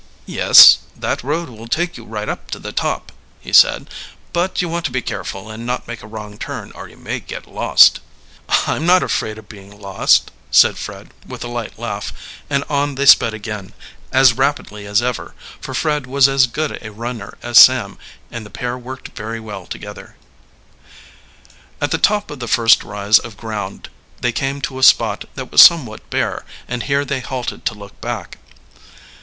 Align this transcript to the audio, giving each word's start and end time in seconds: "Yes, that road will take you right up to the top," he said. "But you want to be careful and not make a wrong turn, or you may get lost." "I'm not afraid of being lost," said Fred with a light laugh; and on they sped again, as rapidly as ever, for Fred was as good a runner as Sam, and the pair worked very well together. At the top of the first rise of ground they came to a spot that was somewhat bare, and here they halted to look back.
"Yes, 0.25 0.79
that 0.97 1.21
road 1.23 1.47
will 1.49 1.67
take 1.67 1.95
you 1.95 2.05
right 2.05 2.27
up 2.27 2.49
to 2.49 2.57
the 2.57 2.71
top," 2.71 3.11
he 3.39 3.53
said. 3.53 3.87
"But 4.33 4.59
you 4.59 4.67
want 4.67 4.83
to 4.85 4.91
be 4.91 5.03
careful 5.03 5.51
and 5.51 5.63
not 5.63 5.87
make 5.87 6.01
a 6.01 6.07
wrong 6.07 6.39
turn, 6.39 6.71
or 6.73 6.89
you 6.89 6.97
may 6.97 7.19
get 7.19 7.45
lost." 7.45 7.99
"I'm 8.65 8.83
not 8.87 9.03
afraid 9.03 9.37
of 9.37 9.47
being 9.47 9.79
lost," 9.79 10.31
said 10.49 10.79
Fred 10.79 11.11
with 11.27 11.43
a 11.43 11.47
light 11.47 11.77
laugh; 11.77 12.13
and 12.49 12.63
on 12.67 12.95
they 12.95 13.05
sped 13.05 13.35
again, 13.35 13.73
as 14.11 14.33
rapidly 14.33 14.87
as 14.87 15.03
ever, 15.03 15.35
for 15.59 15.75
Fred 15.75 16.07
was 16.07 16.27
as 16.27 16.47
good 16.47 16.79
a 16.83 16.89
runner 16.91 17.37
as 17.43 17.59
Sam, 17.59 17.99
and 18.31 18.43
the 18.43 18.49
pair 18.49 18.79
worked 18.79 19.09
very 19.09 19.39
well 19.39 19.67
together. 19.67 20.15
At 21.79 21.91
the 21.91 21.99
top 21.99 22.31
of 22.31 22.39
the 22.39 22.47
first 22.47 22.83
rise 22.83 23.19
of 23.19 23.37
ground 23.37 23.89
they 24.19 24.31
came 24.31 24.61
to 24.61 24.79
a 24.79 24.83
spot 24.83 25.25
that 25.35 25.51
was 25.51 25.61
somewhat 25.61 26.09
bare, 26.09 26.43
and 26.67 26.81
here 26.81 27.05
they 27.05 27.19
halted 27.19 27.65
to 27.65 27.75
look 27.75 28.01
back. 28.01 28.39